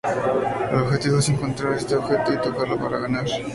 El 0.71 0.79
objetivo 0.79 1.19
es 1.19 1.29
encontrar 1.29 1.73
este 1.73 1.95
objeto 1.95 2.33
y 2.33 2.41
tocarlo 2.41 2.75
para 2.79 2.97
ganar. 2.97 3.25